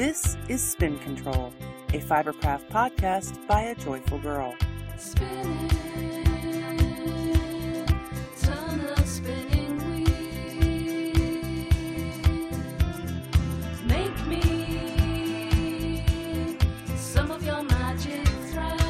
[0.00, 1.52] This is Spin Control,
[1.90, 4.54] a Fibercraft podcast by a joyful girl.
[4.96, 5.68] Spinning,
[8.38, 10.06] the spinning wheel.
[13.84, 16.02] Make me
[16.96, 18.80] some of your magic thread.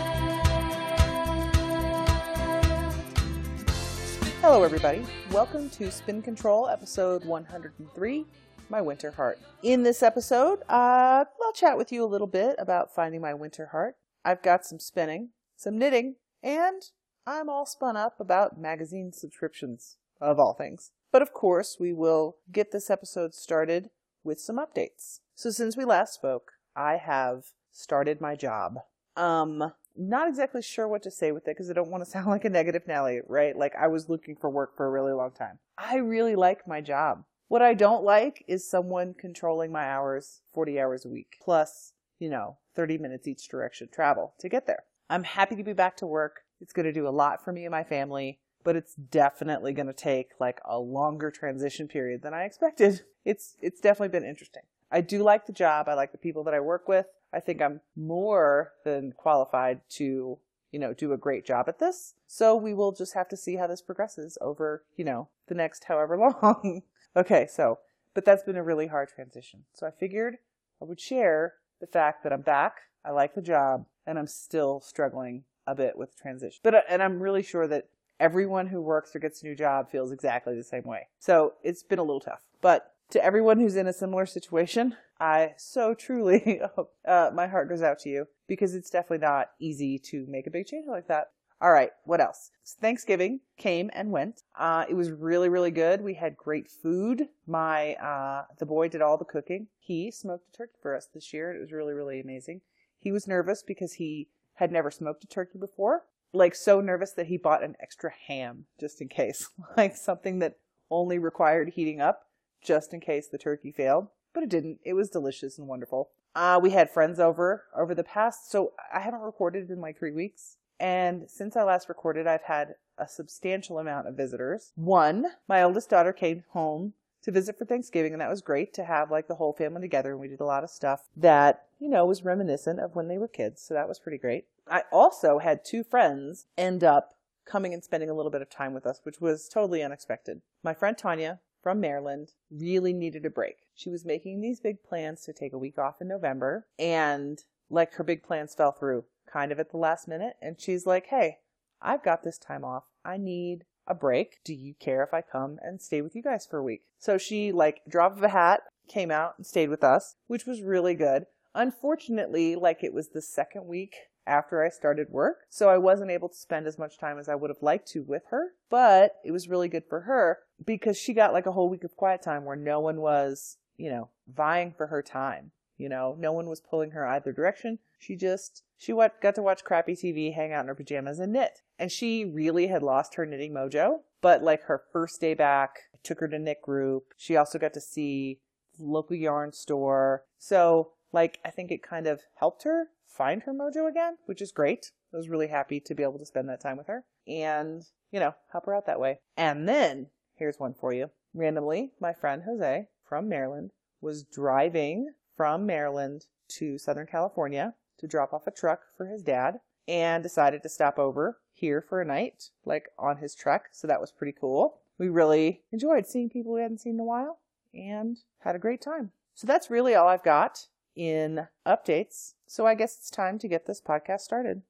[4.41, 5.05] Hello, everybody.
[5.33, 8.27] Welcome to Spin Control, episode 103
[8.71, 9.41] My Winter Heart.
[9.63, 13.67] In this episode, uh, I'll chat with you a little bit about finding my winter
[13.67, 13.97] heart.
[14.25, 16.83] I've got some spinning, some knitting, and
[17.27, 20.93] I'm all spun up about magazine subscriptions, of all things.
[21.13, 23.91] But of course, we will get this episode started
[24.23, 25.21] with some updates.
[25.35, 28.79] So since we last spoke, I have started my job.
[29.17, 32.27] Um, not exactly sure what to say with it because I don't want to sound
[32.29, 33.57] like a negative Nelly, right?
[33.57, 35.59] Like I was looking for work for a really long time.
[35.77, 37.25] I really like my job.
[37.51, 42.31] What I don't like is someone controlling my hours 40 hours a week, plus, you
[42.31, 44.85] know, 30 minutes each direction travel to get there.
[45.11, 46.43] I'm happy to be back to work.
[46.61, 49.89] It's going to do a lot for me and my family, but it's definitely going
[49.89, 53.03] to take like a longer transition period than I expected.
[53.25, 54.63] It's, it's definitely been interesting.
[54.93, 55.89] I do like the job.
[55.89, 57.07] I like the people that I work with.
[57.33, 60.39] I think I'm more than qualified to,
[60.71, 62.15] you know, do a great job at this.
[62.29, 65.85] So we will just have to see how this progresses over, you know, the next
[65.89, 66.83] however long.
[67.17, 67.79] Okay, so,
[68.15, 69.65] but that's been a really hard transition.
[69.75, 70.37] So I figured
[70.81, 74.81] I would share the fact that I'm back, I like the job, and I'm still
[74.81, 76.61] struggling a bit with transition.
[76.63, 77.89] But, uh, and I'm really sure that
[78.19, 81.09] everyone who works or gets a new job feels exactly the same way.
[81.19, 82.43] So it's been a little tough.
[82.61, 86.61] But to everyone who's in a similar situation, I so truly
[87.07, 90.51] uh, my heart goes out to you because it's definitely not easy to make a
[90.51, 91.31] big change like that.
[91.63, 92.51] All right, what else?
[92.81, 94.43] Thanksgiving came and went.
[94.59, 96.01] Uh, it was really, really good.
[96.01, 97.29] We had great food.
[97.47, 99.67] My uh, the boy did all the cooking.
[99.79, 101.53] He smoked a turkey for us this year.
[101.53, 102.63] It was really, really amazing.
[102.99, 106.05] He was nervous because he had never smoked a turkey before.
[106.33, 110.57] Like so nervous that he bought an extra ham just in case, like something that
[110.91, 112.27] only required heating up
[112.63, 114.09] just in case the turkey failed.
[114.33, 114.79] But it didn't.
[114.85, 116.11] It was delicious and wonderful.
[116.35, 120.13] Uh, we had friends over over the past, so I haven't recorded in like three
[120.13, 120.57] weeks.
[120.81, 124.73] And since I last recorded, I've had a substantial amount of visitors.
[124.75, 128.85] One, my oldest daughter came home to visit for Thanksgiving, and that was great to
[128.85, 130.13] have like the whole family together.
[130.13, 133.19] And we did a lot of stuff that, you know, was reminiscent of when they
[133.19, 133.63] were kids.
[133.63, 134.47] So that was pretty great.
[134.69, 138.73] I also had two friends end up coming and spending a little bit of time
[138.73, 140.41] with us, which was totally unexpected.
[140.63, 143.57] My friend Tanya from Maryland really needed a break.
[143.75, 147.95] She was making these big plans to take a week off in November, and like
[147.95, 150.35] her big plans fell through kind of at the last minute.
[150.41, 151.39] And she's like, Hey,
[151.83, 152.85] I've got this time off.
[153.05, 154.39] I need a break.
[154.45, 156.83] Do you care if I come and stay with you guys for a week?
[156.99, 160.63] So she, like, drop of a hat, came out and stayed with us, which was
[160.63, 161.27] really good.
[161.55, 163.95] Unfortunately, like, it was the second week
[164.27, 167.35] after I started work, so I wasn't able to spend as much time as I
[167.35, 171.15] would have liked to with her, but it was really good for her because she
[171.15, 174.73] got like a whole week of quiet time where no one was, you know, vying
[174.77, 175.51] for her time.
[175.81, 177.79] You know, no one was pulling her either direction.
[177.99, 181.33] She just, she what, got to watch crappy TV, hang out in her pajamas and
[181.33, 181.63] knit.
[181.79, 185.99] And she really had lost her knitting mojo, but like her first day back, I
[186.05, 187.15] took her to knit group.
[187.17, 188.41] She also got to see
[188.79, 190.25] local yarn store.
[190.39, 194.53] So like, I think it kind of helped her find her mojo again, which is
[194.53, 194.93] great.
[195.15, 198.21] I was really happy to be able to spend that time with her and, you
[198.21, 199.21] know, help her out that way.
[199.35, 201.09] And then, here's one for you.
[201.33, 203.71] Randomly, my friend Jose from Maryland
[204.03, 209.61] was driving from Maryland to Southern California to drop off a truck for his dad
[209.89, 213.69] and decided to stop over here for a night, like on his truck.
[213.73, 214.83] So that was pretty cool.
[214.99, 217.39] We really enjoyed seeing people we hadn't seen in a while
[217.73, 219.13] and had a great time.
[219.35, 222.35] So that's really all I've got in updates.
[222.47, 224.61] So I guess it's time to get this podcast started.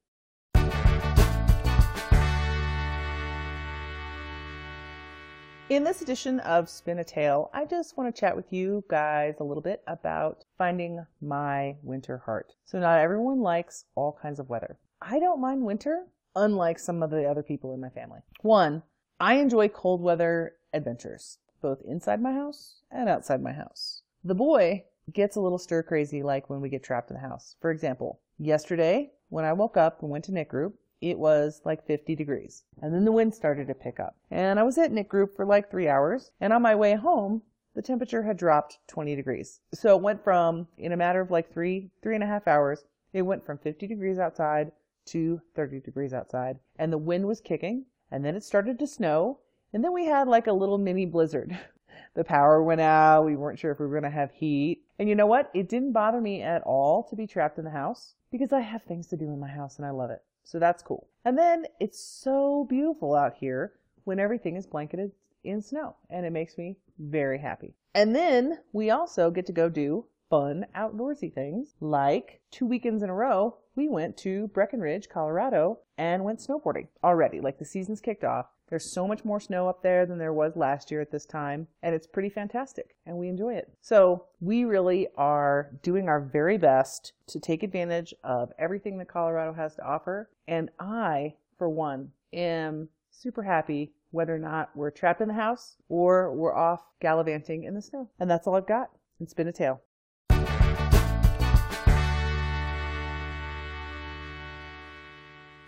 [5.70, 9.36] In this edition of Spin a Tale, I just want to chat with you guys
[9.38, 12.54] a little bit about finding my winter heart.
[12.64, 14.78] So, not everyone likes all kinds of weather.
[15.00, 18.18] I don't mind winter, unlike some of the other people in my family.
[18.40, 18.82] One,
[19.20, 24.02] I enjoy cold weather adventures, both inside my house and outside my house.
[24.24, 27.54] The boy gets a little stir crazy like when we get trapped in the house.
[27.60, 31.86] For example, yesterday when I woke up and went to knit group, it was like
[31.86, 32.64] 50 degrees.
[32.82, 34.16] And then the wind started to pick up.
[34.30, 36.30] And I was at knit group for like three hours.
[36.40, 37.42] And on my way home,
[37.74, 39.60] the temperature had dropped 20 degrees.
[39.72, 42.84] So it went from, in a matter of like three, three and a half hours,
[43.12, 44.72] it went from 50 degrees outside
[45.06, 46.58] to 30 degrees outside.
[46.76, 47.86] And the wind was kicking.
[48.10, 49.38] And then it started to snow.
[49.72, 51.56] And then we had like a little mini blizzard.
[52.14, 53.24] the power went out.
[53.24, 54.82] We weren't sure if we were going to have heat.
[54.98, 55.50] And you know what?
[55.54, 58.82] It didn't bother me at all to be trapped in the house because I have
[58.82, 60.22] things to do in my house and I love it.
[60.44, 61.08] So that's cool.
[61.24, 65.12] And then it's so beautiful out here when everything is blanketed
[65.44, 67.74] in snow and it makes me very happy.
[67.94, 73.10] And then we also get to go do fun outdoorsy things like two weekends in
[73.10, 77.40] a row we went to Breckenridge, Colorado and went snowboarding already.
[77.40, 78.46] Like the season's kicked off.
[78.70, 81.66] There's so much more snow up there than there was last year at this time,
[81.82, 83.70] and it's pretty fantastic, and we enjoy it.
[83.80, 89.52] So, we really are doing our very best to take advantage of everything that Colorado
[89.52, 95.20] has to offer, and I, for one, am super happy whether or not we're trapped
[95.20, 98.08] in the house or we're off gallivanting in the snow.
[98.18, 98.90] And that's all I've got.
[99.18, 99.82] And spin a tale.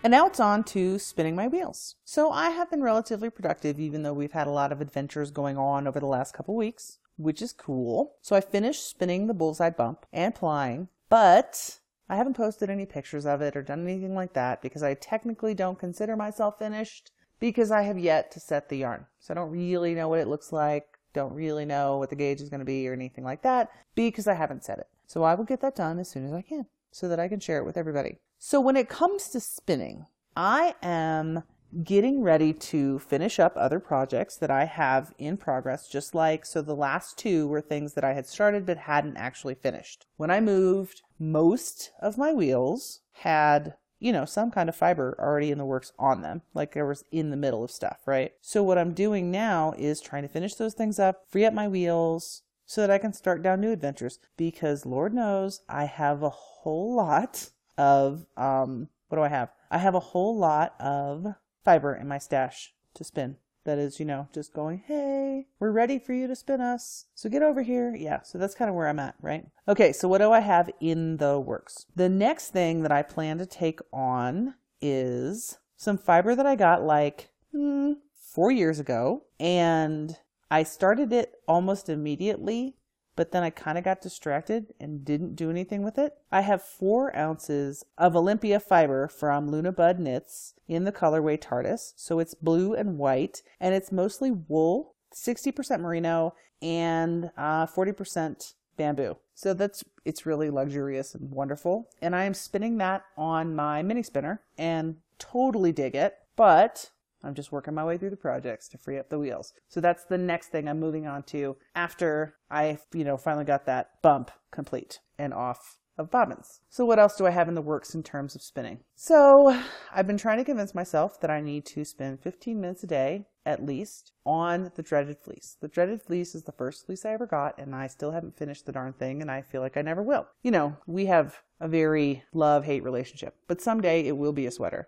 [0.03, 1.95] And now it's on to spinning my wheels.
[2.03, 5.57] So I have been relatively productive, even though we've had a lot of adventures going
[5.57, 8.15] on over the last couple weeks, which is cool.
[8.21, 11.79] So I finished spinning the bullseye bump and plying, but
[12.09, 15.53] I haven't posted any pictures of it or done anything like that because I technically
[15.53, 19.05] don't consider myself finished because I have yet to set the yarn.
[19.19, 22.41] So I don't really know what it looks like, don't really know what the gauge
[22.41, 24.87] is going to be or anything like that because I haven't set it.
[25.07, 27.39] So I will get that done as soon as I can so that I can
[27.39, 28.17] share it with everybody.
[28.45, 30.05] So when it comes to spinning,
[30.35, 31.43] I am
[31.81, 36.61] getting ready to finish up other projects that I have in progress, just like so
[36.61, 40.07] the last two were things that I had started but hadn't actually finished.
[40.17, 45.49] When I moved, most of my wheels had you know, some kind of fiber already
[45.49, 48.33] in the works on them, like I was in the middle of stuff, right?
[48.41, 51.69] So what I'm doing now is trying to finish those things up, free up my
[51.69, 56.29] wheels so that I can start down new adventures because Lord knows I have a
[56.29, 59.49] whole lot of um what do I have?
[59.69, 63.37] I have a whole lot of fiber in my stash to spin.
[63.63, 67.05] That is, you know, just going, hey, we're ready for you to spin us.
[67.15, 67.95] So get over here.
[67.95, 69.45] Yeah, so that's kind of where I'm at, right?
[69.67, 71.85] Okay, so what do I have in the works?
[71.95, 76.83] The next thing that I plan to take on is some fiber that I got
[76.83, 79.23] like hmm, four years ago.
[79.39, 80.17] And
[80.51, 82.75] I started it almost immediately
[83.15, 86.13] but then I kind of got distracted and didn't do anything with it.
[86.31, 91.93] I have four ounces of Olympia fiber from Luna Bud Knits in the colorway TARDIS.
[91.95, 99.17] So it's blue and white, and it's mostly wool, 60% merino, and uh, 40% bamboo.
[99.35, 101.89] So that's it's really luxurious and wonderful.
[102.01, 106.17] And I am spinning that on my mini spinner and totally dig it.
[106.35, 106.89] But
[107.23, 109.53] I'm just working my way through the projects to free up the wheels.
[109.69, 113.65] So that's the next thing I'm moving on to after I, you know, finally got
[113.65, 116.61] that bump complete and off of bobbins.
[116.69, 118.79] So what else do I have in the works in terms of spinning?
[118.95, 119.61] So
[119.93, 123.27] I've been trying to convince myself that I need to spend 15 minutes a day
[123.45, 125.57] at least on the dreaded fleece.
[125.59, 128.65] The dreaded fleece is the first fleece I ever got and I still haven't finished
[128.65, 130.27] the darn thing and I feel like I never will.
[130.41, 134.87] You know, we have a very love-hate relationship, but someday it will be a sweater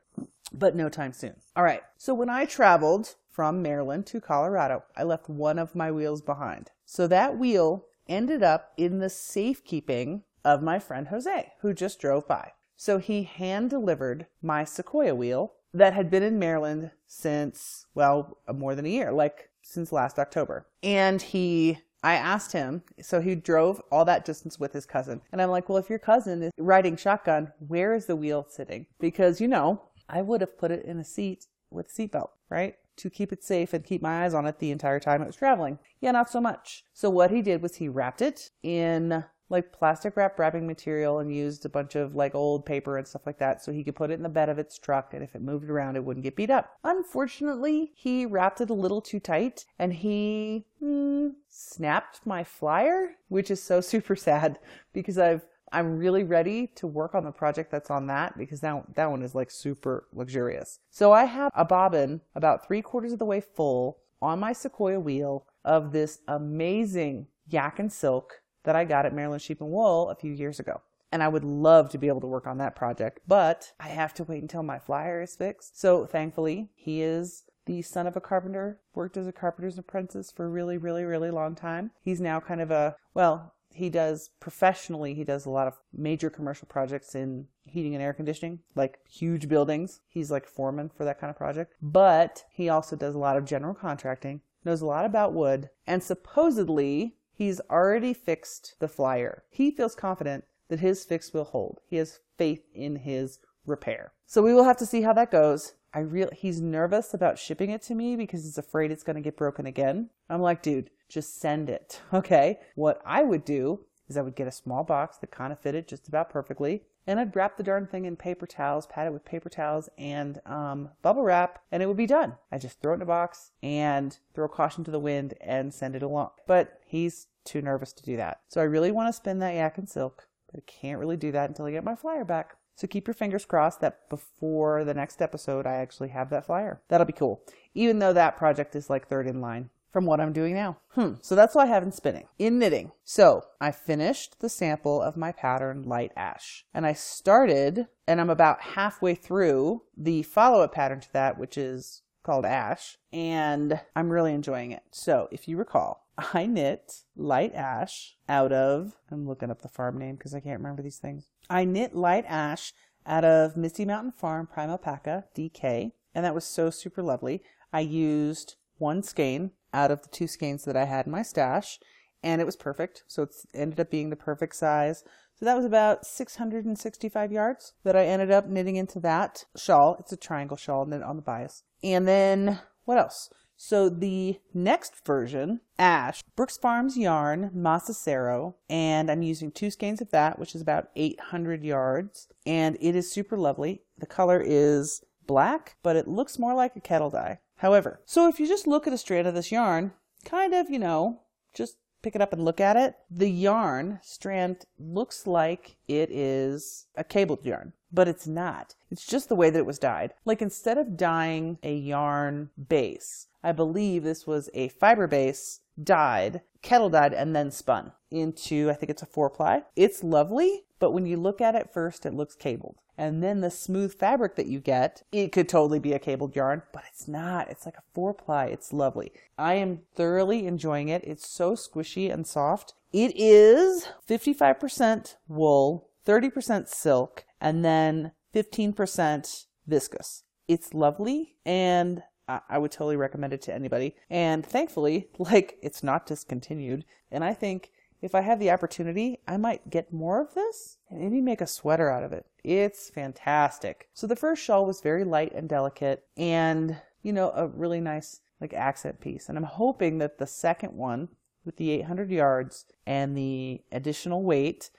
[0.57, 1.35] but no time soon.
[1.55, 1.81] All right.
[1.97, 6.71] So when I traveled from Maryland to Colorado, I left one of my wheels behind.
[6.85, 12.27] So that wheel ended up in the safekeeping of my friend Jose, who just drove
[12.27, 12.51] by.
[12.77, 18.75] So he hand delivered my Sequoia wheel that had been in Maryland since, well, more
[18.75, 20.67] than a year, like since last October.
[20.83, 25.21] And he I asked him, so he drove all that distance with his cousin.
[25.31, 28.85] And I'm like, well, if your cousin is riding shotgun, where is the wheel sitting?
[28.99, 32.75] Because, you know, I would have put it in a seat with a seatbelt, right?
[32.97, 35.35] To keep it safe and keep my eyes on it the entire time it was
[35.35, 35.79] traveling.
[35.99, 36.85] Yeah, not so much.
[36.93, 41.35] So what he did was he wrapped it in like plastic wrap wrapping material and
[41.35, 44.09] used a bunch of like old paper and stuff like that so he could put
[44.09, 46.35] it in the bed of its truck and if it moved around it wouldn't get
[46.35, 46.77] beat up.
[46.83, 53.51] Unfortunately, he wrapped it a little too tight and he hmm, snapped my flyer, which
[53.51, 54.59] is so super sad
[54.93, 58.95] because I've I'm really ready to work on the project that's on that because that,
[58.95, 60.79] that one is like super luxurious.
[60.89, 65.01] So I have a bobbin about three quarters of the way full on my Sequoia
[65.01, 70.09] wheel of this amazing yak and silk that I got at Maryland Sheep and Wool
[70.09, 70.81] a few years ago.
[71.11, 74.13] And I would love to be able to work on that project, but I have
[74.15, 75.79] to wait until my flyer is fixed.
[75.79, 80.45] So thankfully, he is the son of a carpenter, worked as a carpenter's apprentice for
[80.45, 81.91] a really, really, really long time.
[82.01, 86.29] He's now kind of a, well, he does professionally he does a lot of major
[86.29, 89.99] commercial projects in heating and air conditioning like huge buildings.
[90.07, 91.73] He's like foreman for that kind of project.
[91.81, 96.01] But he also does a lot of general contracting knows a lot about wood and
[96.01, 99.43] supposedly he's already fixed the flyer.
[99.49, 101.81] He feels confident that his fix will hold.
[101.85, 104.13] He has faith in his repair.
[104.25, 107.69] So we will have to see how that goes I real he's nervous about shipping
[107.69, 110.09] it to me because he's afraid it's going to get broken again.
[110.29, 112.01] I'm like, dude, just send it.
[112.13, 112.59] Okay.
[112.75, 115.87] What I would do is I would get a small box that kind of fitted
[115.87, 119.25] just about perfectly, and I'd wrap the darn thing in paper towels, pad it with
[119.25, 122.35] paper towels and um, bubble wrap, and it would be done.
[122.51, 125.95] I just throw it in a box and throw caution to the wind and send
[125.95, 126.31] it along.
[126.47, 128.41] But he's too nervous to do that.
[128.49, 131.31] So I really want to spin that yak and silk, but I can't really do
[131.31, 132.55] that until I get my flyer back.
[132.75, 136.81] So keep your fingers crossed that before the next episode, I actually have that flyer.
[136.89, 137.41] That'll be cool.
[137.73, 140.77] Even though that project is like third in line from what I'm doing now.
[140.89, 141.13] Hmm.
[141.21, 142.27] So that's what I have in spinning.
[142.37, 142.91] In knitting.
[143.05, 148.29] So I finished the sample of my pattern light ash and I started and I'm
[148.29, 154.11] about halfway through the follow up pattern to that, which is called ash and I'm
[154.11, 154.83] really enjoying it.
[154.91, 159.97] So if you recall, I knit light ash out of, I'm looking up the farm
[159.97, 161.27] name because I can't remember these things.
[161.49, 162.73] I knit light ash
[163.05, 167.43] out of Misty Mountain Farm Prime Alpaca DK and that was so super lovely.
[167.73, 171.77] I used one skein out of the two skeins that I had in my stash,
[172.23, 173.03] and it was perfect.
[173.07, 175.03] So it ended up being the perfect size.
[175.37, 179.97] So that was about 665 yards that I ended up knitting into that shawl.
[179.99, 181.63] It's a triangle shawl knit on the bias.
[181.83, 183.29] And then what else?
[183.57, 190.01] So the next version, Ash, Brooks Farms yarn, Mas Acero, and I'm using two skeins
[190.01, 193.81] of that, which is about 800 yards, and it is super lovely.
[193.97, 197.39] The color is black, but it looks more like a kettle dye.
[197.57, 199.93] However, so if you just look at a strand of this yarn,
[200.25, 201.21] kind of, you know,
[201.53, 206.85] just pick it up and look at it, the yarn strand looks like it is
[206.95, 208.75] a cabled yarn, but it's not.
[208.91, 210.13] It's just the way that it was dyed.
[210.23, 216.41] Like instead of dyeing a yarn base, I believe this was a fiber base dyed,
[216.61, 219.63] kettle dyed, and then spun into, I think it's a four ply.
[219.75, 222.77] It's lovely, but when you look at it first, it looks cabled.
[222.97, 226.63] And then the smooth fabric that you get, it could totally be a cabled yarn,
[226.73, 227.49] but it's not.
[227.49, 228.45] It's like a four ply.
[228.45, 229.11] It's lovely.
[229.37, 231.03] I am thoroughly enjoying it.
[231.03, 232.73] It's so squishy and soft.
[232.93, 240.23] It is 55% wool, 30% silk, and then 15% viscose.
[240.47, 243.95] It's lovely and I would totally recommend it to anybody.
[244.09, 246.85] And thankfully, like it's not discontinued.
[247.11, 247.71] And I think
[248.01, 251.47] if I have the opportunity, I might get more of this and maybe make a
[251.47, 252.25] sweater out of it.
[252.43, 253.89] It's fantastic.
[253.93, 258.21] So the first shawl was very light and delicate and, you know, a really nice
[258.41, 259.29] like accent piece.
[259.29, 261.09] And I'm hoping that the second one
[261.45, 264.69] with the 800 yards and the additional weight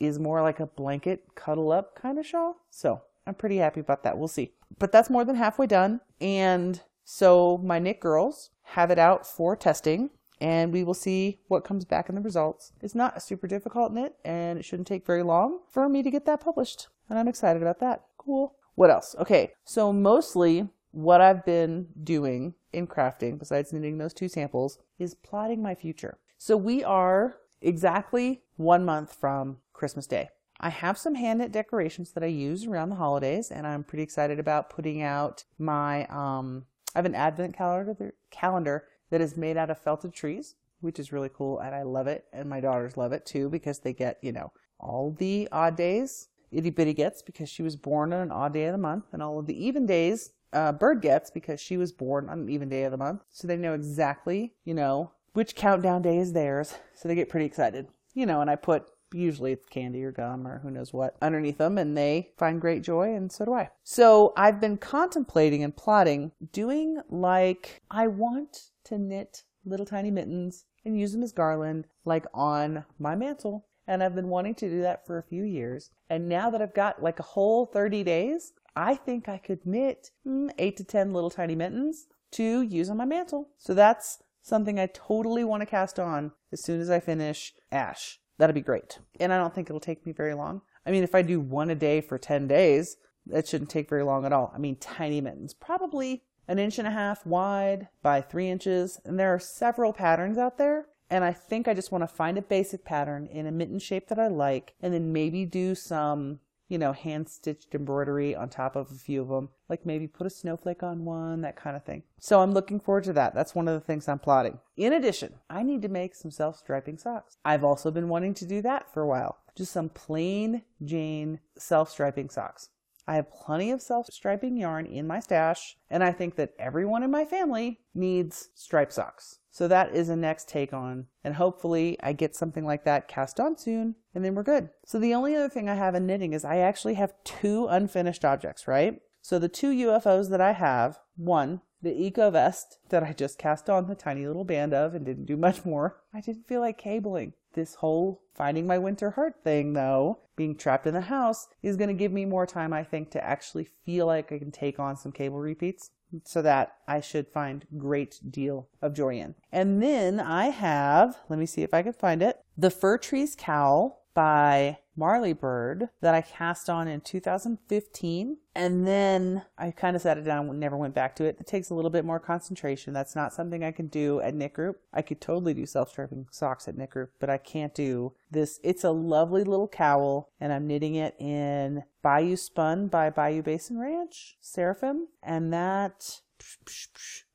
[0.00, 2.56] is more like a blanket cuddle up kind of shawl.
[2.70, 4.18] So I'm pretty happy about that.
[4.18, 4.52] We'll see.
[4.78, 6.00] But that's more than halfway done.
[6.20, 10.10] And so my knit girls have it out for testing
[10.44, 12.72] and we will see what comes back in the results.
[12.82, 16.10] It's not a super difficult knit and it shouldn't take very long for me to
[16.10, 16.88] get that published.
[17.08, 18.02] And I'm excited about that.
[18.18, 18.54] Cool.
[18.74, 19.16] What else?
[19.18, 19.52] Okay.
[19.64, 25.62] So mostly what I've been doing in crafting, besides knitting those two samples, is plotting
[25.62, 26.18] my future.
[26.36, 30.28] So we are exactly one month from Christmas Day.
[30.60, 34.02] I have some hand knit decorations that I use around the holidays, and I'm pretty
[34.02, 36.04] excited about putting out my.
[36.06, 40.98] Um, I have an advent calendar calendar that is made out of felted trees, which
[40.98, 43.92] is really cool, and I love it, and my daughters love it too because they
[43.92, 48.20] get you know all the odd days itty bitty gets because she was born on
[48.20, 51.30] an odd day of the month, and all of the even days uh, Bird gets
[51.30, 53.22] because she was born on an even day of the month.
[53.30, 56.76] So they know exactly, you know, which countdown day is theirs.
[56.94, 60.46] So they get pretty excited, you know, and I put usually it's candy or gum
[60.46, 63.70] or who knows what underneath them and they find great joy and so do I.
[63.82, 70.64] So I've been contemplating and plotting doing like I want to knit little tiny mittens
[70.84, 73.66] and use them as garland like on my mantle.
[73.86, 75.90] And I've been wanting to do that for a few years.
[76.08, 80.10] And now that I've got like a whole 30 days, I think I could knit
[80.26, 83.50] mm, eight to 10 little tiny mittens to use on my mantle.
[83.58, 88.18] So that's something I totally want to cast on as soon as I finish Ash.
[88.38, 88.98] That'll be great.
[89.20, 90.62] And I don't think it'll take me very long.
[90.86, 94.02] I mean, if I do one a day for 10 days, that shouldn't take very
[94.02, 94.52] long at all.
[94.54, 99.00] I mean, tiny mittens, probably an inch and a half wide by three inches.
[99.04, 100.86] And there are several patterns out there.
[101.10, 104.08] And I think I just want to find a basic pattern in a mitten shape
[104.08, 106.40] that I like and then maybe do some
[106.74, 110.26] you know, hand stitched embroidery on top of a few of them, like maybe put
[110.26, 112.02] a snowflake on one, that kind of thing.
[112.18, 113.32] So I'm looking forward to that.
[113.32, 114.58] That's one of the things I'm plotting.
[114.76, 117.36] In addition, I need to make some self striping socks.
[117.44, 119.38] I've also been wanting to do that for a while.
[119.54, 122.70] Just some plain Jane self striping socks.
[123.06, 127.02] I have plenty of self striping yarn in my stash, and I think that everyone
[127.02, 129.38] in my family needs stripe socks.
[129.50, 133.38] So that is a next take on, and hopefully I get something like that cast
[133.38, 134.70] on soon, and then we're good.
[134.84, 138.24] So the only other thing I have in knitting is I actually have two unfinished
[138.24, 139.00] objects, right?
[139.20, 143.70] So the two UFOs that I have, one, the Eco Vest that I just cast
[143.70, 146.00] on the tiny little band of and didn't do much more.
[146.12, 147.34] I didn't feel like cabling.
[147.52, 151.88] This whole finding my winter heart thing, though, being trapped in the house, is going
[151.88, 154.96] to give me more time, I think, to actually feel like I can take on
[154.96, 155.90] some cable repeats.
[156.24, 159.34] So that I should find great deal of joy in.
[159.50, 163.34] And then I have, let me see if I can find it, The Fir Tree's
[163.34, 168.36] Cowl by Marly Bird that I cast on in 2015.
[168.54, 171.36] And then I kind of set it down and never went back to it.
[171.40, 172.92] It takes a little bit more concentration.
[172.92, 174.80] That's not something I can do at knit group.
[174.92, 178.60] I could totally do self-striping socks at knit group, but I can't do this.
[178.62, 183.78] It's a lovely little cowl and I'm knitting it in Bijou Spun by Bijou Basin
[183.78, 185.08] Ranch, Seraphim.
[185.22, 186.20] And that,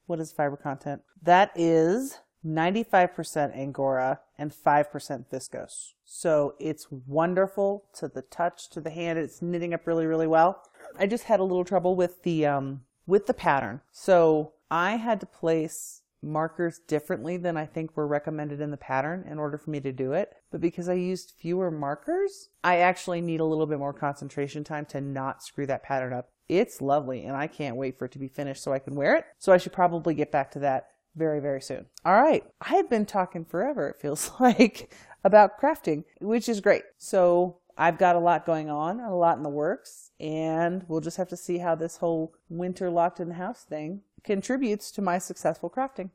[0.05, 1.01] what is fiber content?
[1.21, 5.93] That is 95% Angora and 5% viscose.
[6.11, 9.19] So it's wonderful to the touch, to the hand.
[9.19, 10.63] It's knitting up really, really well.
[10.97, 13.81] I just had a little trouble with the, um, with the pattern.
[13.91, 19.23] So I had to place markers differently than I think were recommended in the pattern
[19.29, 20.33] in order for me to do it.
[20.51, 24.85] But because I used fewer markers, I actually need a little bit more concentration time
[24.87, 26.29] to not screw that pattern up.
[26.49, 29.15] It's lovely and I can't wait for it to be finished so I can wear
[29.15, 29.25] it.
[29.37, 30.87] So I should probably get back to that
[31.19, 31.85] very, very soon.
[32.03, 32.43] All right.
[32.61, 34.91] I've been talking forever, it feels like,
[35.23, 36.83] about crafting, which is great.
[36.97, 41.17] So I've got a lot going on, a lot in the works, and we'll just
[41.17, 45.17] have to see how this whole winter locked in the house thing contributes to my
[45.17, 46.09] successful crafting.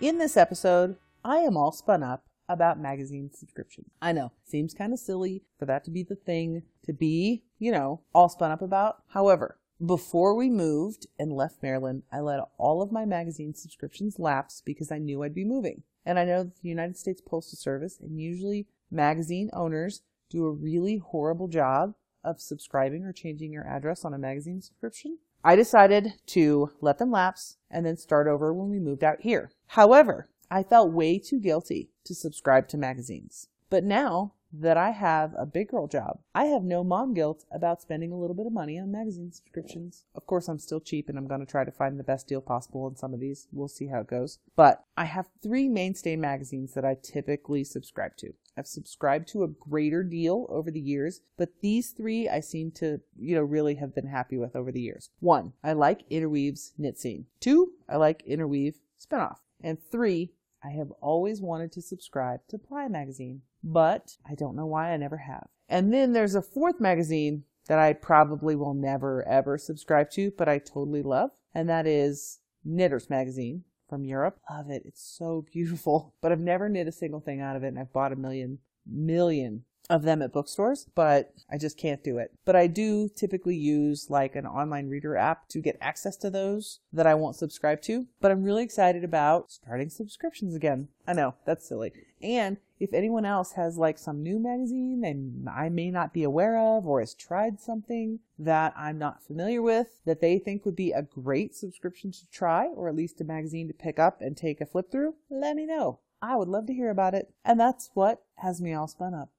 [0.00, 3.86] In this episode, I am all spun up about magazine subscription.
[4.00, 7.72] I know, seems kind of silly for that to be the thing to be, you
[7.72, 9.02] know, all spun up about.
[9.08, 14.62] However, before we moved and left Maryland, I let all of my magazine subscriptions lapse
[14.64, 15.82] because I knew I'd be moving.
[16.04, 20.52] And I know that the United States Postal Service and usually magazine owners do a
[20.52, 25.18] really horrible job of subscribing or changing your address on a magazine subscription.
[25.44, 29.50] I decided to let them lapse and then start over when we moved out here.
[29.68, 33.48] However, I felt way too guilty to subscribe to magazines.
[33.68, 37.82] But now that I have a big girl job, I have no mom guilt about
[37.82, 40.04] spending a little bit of money on magazine subscriptions.
[40.14, 42.40] Of course, I'm still cheap and I'm going to try to find the best deal
[42.40, 43.48] possible on some of these.
[43.52, 44.38] We'll see how it goes.
[44.54, 48.34] But I have three mainstay magazines that I typically subscribe to.
[48.56, 53.00] I've subscribed to a greater deal over the years, but these three I seem to,
[53.18, 55.10] you know, really have been happy with over the years.
[55.20, 57.26] One, I like Interweave's Knit Scene.
[57.40, 59.36] Two, I like Interweave Spinoff.
[59.62, 64.66] And three, I have always wanted to subscribe to Ply Magazine, but I don't know
[64.66, 65.48] why I never have.
[65.68, 70.48] And then there's a fourth magazine that I probably will never ever subscribe to, but
[70.48, 74.38] I totally love, and that is Knitters Magazine from Europe.
[74.50, 74.82] Love it.
[74.84, 77.92] It's so beautiful, but I've never knit a single thing out of it, and I've
[77.92, 82.32] bought a million, million of them at bookstores, but I just can't do it.
[82.44, 86.80] But I do typically use like an online reader app to get access to those
[86.92, 88.06] that I won't subscribe to.
[88.20, 90.88] But I'm really excited about starting subscriptions again.
[91.06, 91.92] I know, that's silly.
[92.20, 96.58] And if anyone else has like some new magazine and I may not be aware
[96.58, 100.92] of or has tried something that I'm not familiar with that they think would be
[100.92, 104.60] a great subscription to try or at least a magazine to pick up and take
[104.60, 106.00] a flip through, let me know.
[106.20, 107.32] I would love to hear about it.
[107.44, 109.30] And that's what has me all spun up.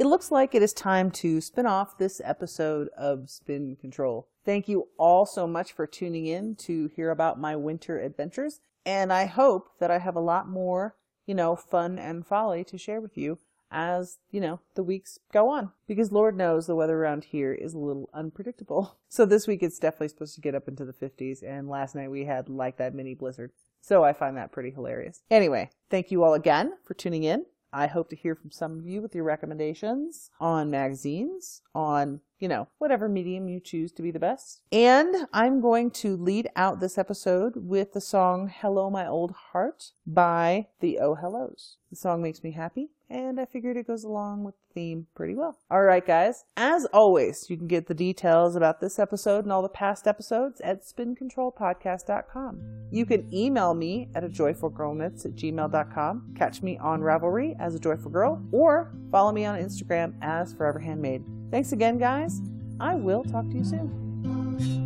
[0.00, 4.26] It looks like it is time to spin off this episode of Spin Control.
[4.46, 8.60] Thank you all so much for tuning in to hear about my winter adventures.
[8.86, 12.78] And I hope that I have a lot more, you know, fun and folly to
[12.78, 15.72] share with you as, you know, the weeks go on.
[15.86, 18.96] Because Lord knows the weather around here is a little unpredictable.
[19.10, 21.42] So this week it's definitely supposed to get up into the 50s.
[21.42, 23.50] And last night we had like that mini blizzard.
[23.82, 25.20] So I find that pretty hilarious.
[25.30, 27.44] Anyway, thank you all again for tuning in.
[27.72, 32.48] I hope to hear from some of you with your recommendations on magazines, on, you
[32.48, 34.62] know, whatever medium you choose to be the best.
[34.72, 39.92] And I'm going to lead out this episode with the song Hello My Old Heart
[40.06, 41.76] by the Oh Hellos.
[41.90, 45.34] The song makes me happy, and I figured it goes along with the theme pretty
[45.34, 45.58] well.
[45.70, 46.44] All right, guys.
[46.56, 50.60] As always, you can get the details about this episode and all the past episodes
[50.60, 52.60] at spincontrolpodcast.com.
[52.90, 57.80] You can email me at a joyfulgirlknits at gmail.com, catch me on Ravelry as a
[57.80, 61.24] joyful girl, or follow me on Instagram as Forever Handmade.
[61.50, 62.40] Thanks again, guys.
[62.78, 64.79] I will talk to you soon.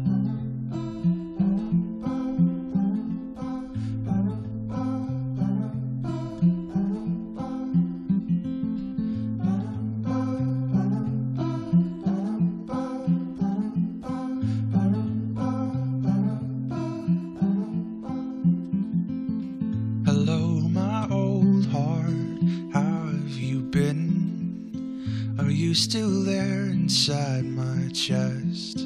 [25.75, 28.79] You still there inside my chest?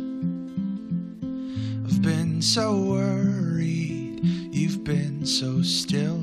[1.84, 6.22] I've been so worried, you've been so still,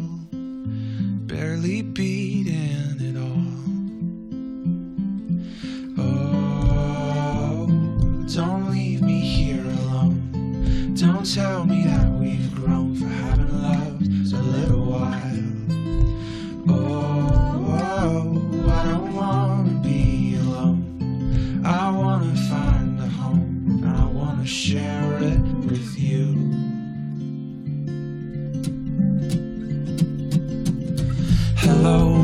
[1.28, 2.65] barely beating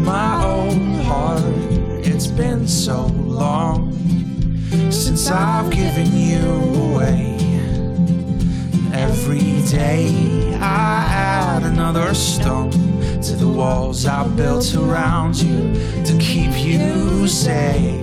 [0.04, 1.44] my old heart.
[2.04, 3.92] It's been so long
[4.92, 6.42] since I've given you
[6.86, 7.38] away.
[8.94, 12.72] Every day I add another stone
[13.22, 18.01] to the walls I built around you to keep you safe.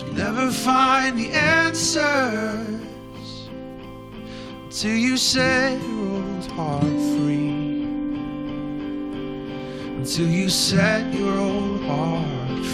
[0.00, 2.80] You'll never find the answers
[4.64, 7.84] until you set your old heart free.
[9.96, 12.66] Until you set your old heart